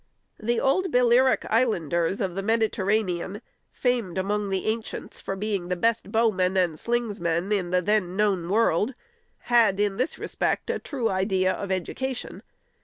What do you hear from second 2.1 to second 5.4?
of the Mediterranean, famed among the ancients for